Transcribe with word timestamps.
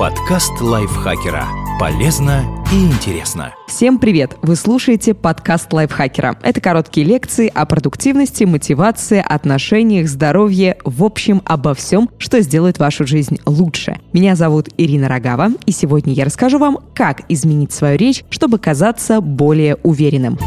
Подкаст 0.00 0.62
лайфхакера. 0.62 1.46
Полезно 1.78 2.64
и 2.72 2.86
интересно. 2.86 3.54
Всем 3.68 3.98
привет! 3.98 4.34
Вы 4.40 4.56
слушаете 4.56 5.12
подкаст 5.12 5.70
лайфхакера. 5.74 6.38
Это 6.42 6.58
короткие 6.62 7.06
лекции 7.06 7.52
о 7.54 7.66
продуктивности, 7.66 8.44
мотивации, 8.44 9.22
отношениях, 9.22 10.08
здоровье, 10.08 10.78
в 10.86 11.04
общем, 11.04 11.42
обо 11.44 11.74
всем, 11.74 12.08
что 12.16 12.40
сделает 12.40 12.78
вашу 12.78 13.06
жизнь 13.06 13.40
лучше. 13.44 14.00
Меня 14.14 14.36
зовут 14.36 14.70
Ирина 14.78 15.06
Рогава, 15.06 15.50
и 15.66 15.70
сегодня 15.70 16.14
я 16.14 16.24
расскажу 16.24 16.58
вам, 16.58 16.78
как 16.94 17.20
изменить 17.28 17.72
свою 17.72 17.98
речь, 17.98 18.24
чтобы 18.30 18.58
казаться 18.58 19.20
более 19.20 19.76
уверенным. 19.82 20.38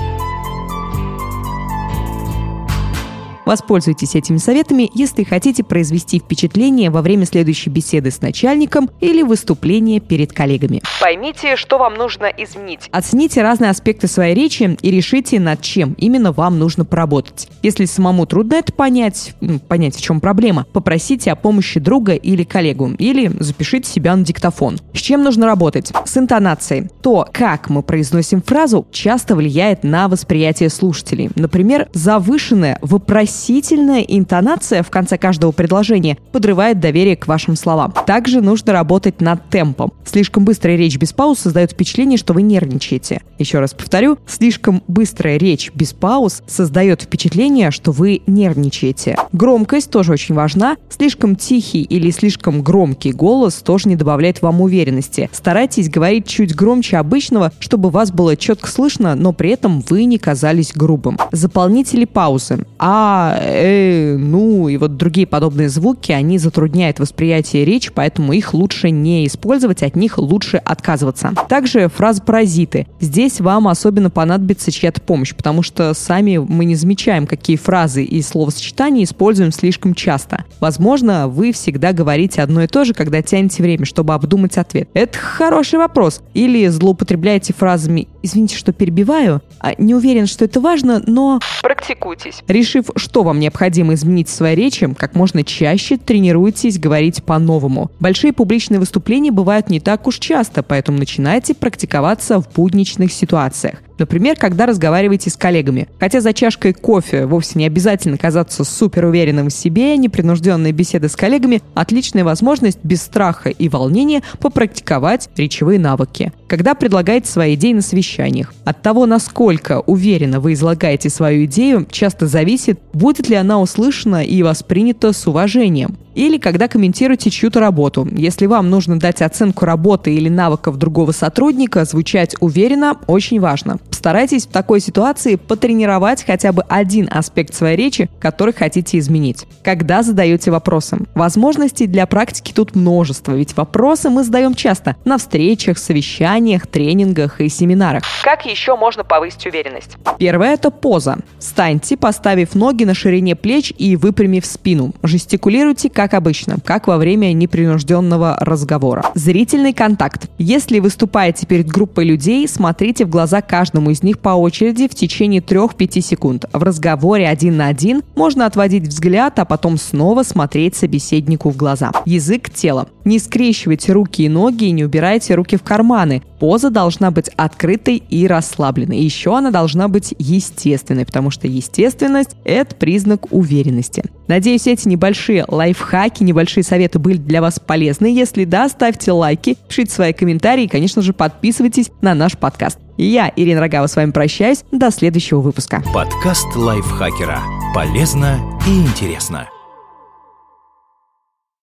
Воспользуйтесь 3.46 4.16
этими 4.16 4.38
советами, 4.38 4.90
если 4.94 5.24
хотите 5.24 5.64
произвести 5.64 6.20
впечатление 6.20 6.90
во 6.90 7.02
время 7.02 7.26
следующей 7.26 7.70
беседы 7.70 8.12
с 8.12 8.22
начальником 8.22 8.90
или 9.02 9.22
выступления 9.22 10.00
перед 10.00 10.32
коллегами. 10.32 10.82
Поймите, 11.02 11.56
что 11.56 11.78
вам 11.78 11.96
нужно 11.96 12.26
изменить. 12.26 12.88
Оцените 12.92 13.42
разные 13.42 13.72
аспекты 13.72 14.08
своей 14.08 14.34
речи 14.34 14.78
и 14.82 14.92
решите, 14.92 15.40
над 15.40 15.62
чем 15.62 15.94
именно 15.98 16.32
вам 16.32 16.60
нужно 16.60 16.86
поработать. 16.86 17.50
Если 17.62 17.86
самому 17.86 18.26
трудно 18.26 18.56
это 18.56 18.72
понять, 18.72 19.34
понять, 19.68 19.96
в 19.96 20.02
чем 20.02 20.22
проблема, 20.22 20.66
попросите 20.72 21.32
о 21.32 21.36
помощи 21.36 21.80
друга 21.80 22.14
или 22.14 22.44
коллегу, 22.44 22.92
или 22.98 23.32
запишите 23.40 23.90
себя 23.90 24.16
на 24.16 24.24
диктофон. 24.24 24.78
С 24.94 25.00
чем 25.00 25.24
нужно 25.24 25.48
работать? 25.48 25.92
С 26.06 26.18
интонацией. 26.18 26.90
То, 27.02 27.28
как 27.34 27.70
мы 27.70 27.84
произносим 27.84 28.42
фразу, 28.42 28.88
часто 28.92 29.36
влияет 29.36 29.84
на 29.84 30.08
восприятие 30.08 30.70
слушателей. 30.70 31.30
Например, 31.36 31.90
завышенное 31.94 32.78
вопросительное 32.82 33.33
вопросительная 33.34 34.02
интонация 34.02 34.84
в 34.84 34.92
конце 34.92 35.18
каждого 35.18 35.52
предложения 35.52 36.20
подрывает 36.32 36.80
доверие 36.80 37.18
к 37.18 37.26
вашим 37.26 37.56
словам. 37.56 37.92
Также 38.06 38.42
нужно 38.42 38.74
работать 38.74 39.22
над 39.22 39.50
темпом. 39.50 39.92
Слишком 40.06 40.46
быстрая 40.46 40.76
речь 40.76 40.98
без 40.98 41.14
пауз 41.14 41.40
создает 41.40 41.72
впечатление, 41.72 42.20
что 42.20 42.34
вы 42.34 42.44
нервничаете. 42.44 43.22
Еще 43.40 43.60
раз 43.60 43.74
повторю, 43.74 44.20
слишком 44.28 44.84
быстрая 44.88 45.38
речь 45.38 45.72
без 45.74 45.94
пауз 45.94 46.44
создает 46.46 47.02
впечатление, 47.02 47.72
что 47.72 47.92
вы 47.92 48.22
нервничаете. 48.28 49.18
Громкость 49.32 49.90
тоже 49.90 50.12
очень 50.12 50.36
важна. 50.36 50.78
Слишком 50.90 51.36
тихий 51.36 51.82
или 51.82 52.12
слишком 52.12 52.62
громкий 52.62 53.14
голос 53.14 53.56
тоже 53.56 53.90
не 53.90 53.96
добавляет 53.96 54.44
вам 54.44 54.62
уверенности. 54.62 55.30
Старайтесь 55.34 55.90
говорить 55.90 56.28
чуть 56.28 56.56
громче 56.56 56.98
обычного, 56.98 57.52
чтобы 57.60 57.90
вас 57.90 58.12
было 58.12 58.38
четко 58.38 58.70
слышно, 58.70 59.16
но 59.16 59.34
при 59.34 59.50
этом 59.50 59.82
вы 59.90 60.06
не 60.06 60.20
казались 60.20 60.72
грубым. 60.76 61.18
Заполнители 61.32 62.06
паузы. 62.06 62.66
А, 62.78 63.23
э, 63.40 64.16
ну 64.18 64.68
и 64.68 64.78
вот 64.78 64.98
другие 64.98 65.28
подобные 65.28 65.70
звуки, 65.70 66.12
они 66.12 66.38
затрудняют 66.38 67.00
восприятие 67.00 67.66
речи, 67.66 67.92
поэтому 67.94 68.34
их 68.34 68.54
лучше 68.54 68.90
не 68.90 69.26
использовать, 69.28 69.84
от 69.84 69.96
них 69.96 70.18
лучше 70.18 70.58
отказываться. 70.58 71.34
Также 71.50 71.88
фразы 71.90 72.22
паразиты. 72.22 72.88
Здесь 73.00 73.40
вам 73.42 73.68
особенно 73.68 74.10
понадобится 74.10 74.72
чья-то 74.72 75.02
помощь, 75.02 75.34
потому 75.36 75.64
что 75.64 75.94
сами 75.94 76.38
мы 76.38 76.66
не 76.66 76.76
замечаем, 76.76 77.28
какие 77.28 77.58
фразы 77.58 78.04
и 78.04 78.22
словосочетания 78.22 79.04
используем 79.04 79.52
слишком 79.52 79.94
часто. 79.94 80.46
Возможно, 80.60 81.28
вы 81.28 81.52
всегда 81.52 81.94
говорите 81.94 82.42
одно 82.42 82.64
и 82.64 82.68
то 82.68 82.86
же, 82.86 82.94
когда 82.94 83.22
тянете 83.22 83.64
время, 83.64 83.86
чтобы 83.86 84.14
обдумать 84.14 84.58
ответ. 84.58 84.90
Это 84.94 85.18
хороший 85.18 85.80
вопрос. 85.80 86.22
Или 86.34 86.68
злоупотребляете 86.68 87.54
фразами 87.54 88.08
«извините, 88.24 88.58
что 88.58 88.74
перебиваю», 88.74 89.42
а 89.60 89.76
не 89.78 89.96
уверен, 89.96 90.28
что 90.28 90.44
это 90.44 90.60
важно, 90.60 91.02
но... 91.06 91.40
Практикуйтесь. 91.62 92.44
Решив, 92.48 92.90
что 92.96 93.14
что 93.14 93.22
вам 93.22 93.40
необходимо 93.40 93.94
изменить 93.94 94.28
в 94.28 94.32
своей 94.32 94.56
речи, 94.56 94.92
как 94.98 95.14
можно 95.14 95.44
чаще 95.44 95.98
тренируйтесь 95.98 96.80
говорить 96.80 97.24
по-новому. 97.24 97.92
Большие 98.00 98.34
публичные 98.34 98.80
выступления 98.80 99.32
бывают 99.32 99.70
не 99.70 99.80
так 99.80 100.08
уж 100.08 100.18
часто, 100.18 100.64
поэтому 100.64 100.98
начинайте 100.98 101.54
практиковаться 101.54 102.42
в 102.42 102.52
будничных 102.56 103.14
ситуациях. 103.14 103.84
Например, 103.98 104.36
когда 104.36 104.66
разговариваете 104.66 105.30
с 105.30 105.38
коллегами. 105.38 105.88
Хотя 106.00 106.22
за 106.22 106.34
чашкой 106.34 106.74
кофе 106.74 107.26
вовсе 107.26 107.60
не 107.60 107.66
обязательно 107.66 108.18
казаться 108.18 108.64
супер 108.64 109.06
уверенным 109.06 109.50
в 109.50 109.54
себе, 109.54 109.96
непринужденная 109.98 110.72
беседа 110.72 111.10
с 111.10 111.16
коллегами– 111.16 111.62
отличная 111.74 112.24
возможность 112.24 112.80
без 112.84 113.02
страха 113.02 113.50
и 113.50 113.70
волнения 113.70 114.22
попрактиковать 114.40 115.30
речевые 115.38 115.80
навыки. 115.80 116.32
Когда 116.48 116.76
предлагаете 116.76 117.30
свои 117.30 117.56
идеи 117.56 117.74
на 117.74 117.82
совещаниях. 117.82 118.54
От 118.66 118.82
того, 118.82 119.06
насколько 119.06 119.80
уверенно 119.82 120.40
вы 120.40 120.54
излагаете 120.54 121.10
свою 121.10 121.46
идею, 121.46 121.88
часто 121.90 122.28
зависит, 122.28 122.80
будет 122.94 123.30
ли 123.30 123.36
она 123.36 123.60
услышана 123.60 124.24
и 124.24 124.42
воспринята 124.44 125.14
с 125.14 125.28
уважением. 125.28 125.98
Или 126.16 126.38
когда 126.38 126.68
комментируете 126.68 127.30
чью-то 127.30 127.60
работу. 127.60 128.08
Если 128.12 128.46
вам 128.46 128.70
нужно 128.70 129.00
дать 129.00 129.22
оценку 129.22 129.66
работы 129.66 130.14
или 130.14 130.30
навыков 130.30 130.78
другого 130.78 131.12
сотрудника, 131.12 131.86
звучать 131.86 132.36
уверенно 132.40 132.98
очень 133.08 133.40
важно. 133.40 133.78
Постарайтесь 133.90 134.46
в 134.46 134.52
такой 134.52 134.82
ситуации 134.82 135.36
потренировать 135.36 136.26
хотя 136.26 136.52
бы 136.52 136.64
один 136.68 137.08
аспект 137.10 137.54
своей 137.54 137.78
речи, 137.78 138.10
который 138.20 138.54
хотите 138.54 139.00
изменить. 139.00 139.46
Когда 139.64 140.04
задаете 140.04 140.52
вопросы? 140.52 140.98
Возможностей 141.16 141.88
для 141.88 142.06
практики 142.06 142.52
тут 142.54 142.76
множество, 142.76 143.32
ведь 143.32 143.56
вопросы 143.56 144.10
мы 144.10 144.26
задаем 144.26 144.56
часто 144.56 144.98
на 145.06 145.18
встречах, 145.18 145.78
совещаниях, 145.78 146.68
тренингах 146.68 147.40
и 147.40 147.48
семинарах. 147.48 148.04
Как 148.24 148.46
еще 148.46 148.76
можно 148.76 149.06
повысить 149.06 149.46
уверенность? 149.46 149.96
Первое– 150.20 150.54
это 150.56 150.70
поза. 150.70 151.20
Встаньте, 151.40 151.96
поставив 151.96 152.56
ноги 152.56 152.84
на 152.84 152.94
ширине 152.94 153.38
плеч 153.38 153.74
и 153.78 153.96
выпрямив 153.96 154.46
спину. 154.46 154.94
Жестикулируйте, 155.02 155.90
как 155.90 156.03
как 156.04 156.16
обычно, 156.16 156.58
как 156.62 156.88
во 156.88 156.98
время 156.98 157.32
непринужденного 157.32 158.36
разговора. 158.42 159.06
Зрительный 159.16 159.72
контакт. 159.72 160.30
Если 160.38 160.80
выступаете 160.80 161.46
перед 161.46 161.68
группой 161.68 162.04
людей, 162.04 162.46
смотрите 162.46 163.06
в 163.06 163.10
глаза 163.10 163.42
каждому 163.42 163.90
из 163.90 164.04
них 164.04 164.20
по 164.20 164.32
очереди 164.32 164.90
в 164.90 164.96
течение 164.96 165.40
3-5 165.40 166.02
секунд. 166.02 166.46
В 166.52 166.62
разговоре 166.62 167.30
один 167.30 167.56
на 167.56 167.68
один 167.68 168.04
можно 168.16 168.46
отводить 168.46 168.86
взгляд, 168.86 169.40
а 169.40 169.46
потом 169.46 169.78
снова 169.78 170.24
смотреть 170.24 170.76
собеседнику 170.76 171.52
в 171.52 171.56
глаза. 171.56 171.94
Язык 172.06 172.50
тела. 172.50 172.90
Не 173.06 173.18
скрещивайте 173.18 173.94
руки 173.94 174.26
и 174.26 174.30
ноги 174.30 174.66
и 174.66 174.72
не 174.72 174.84
убирайте 174.84 175.36
руки 175.36 175.56
в 175.56 175.64
карманы. 175.64 176.22
Поза 176.40 176.70
должна 176.70 177.12
быть 177.12 177.30
открытой 177.38 178.04
и 178.10 178.28
расслабленной. 178.28 179.00
Еще 179.00 179.38
она 179.38 179.52
должна 179.52 179.88
быть 179.88 180.14
естественной, 180.20 181.06
потому 181.06 181.32
что 181.32 181.48
естественность– 181.48 182.32
это 182.44 182.76
признак 182.76 183.32
уверенности. 183.32 184.04
Надеюсь, 184.28 184.68
эти 184.68 184.88
небольшие 184.88 185.46
лайфхаки, 185.94 186.24
небольшие 186.24 186.64
советы 186.64 187.00
были 187.00 187.18
для 187.18 187.42
вас 187.42 187.60
полезны. 187.60 188.08
Если 188.08 188.46
да, 188.46 188.68
ставьте 188.70 189.12
лайки, 189.12 189.58
пишите 189.68 189.92
свои 189.92 190.14
комментарии 190.14 190.66
и, 190.66 190.68
конечно 190.68 191.02
же, 191.02 191.14
подписывайтесь 191.14 191.92
на 192.02 192.14
наш 192.14 192.38
подкаст. 192.38 192.80
Я, 192.98 193.32
Ирина 193.36 193.62
Рогава, 193.62 193.88
с 193.88 193.96
вами 193.96 194.12
прощаюсь. 194.12 194.64
До 194.72 194.92
следующего 194.92 195.40
выпуска. 195.40 195.84
Подкаст 195.94 196.56
лайфхакера. 196.56 197.40
Полезно 197.74 198.40
и 198.68 198.82
интересно. 198.82 199.48